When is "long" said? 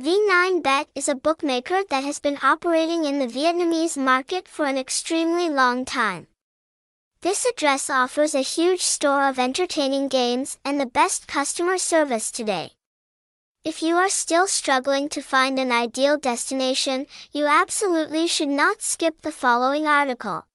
5.48-5.84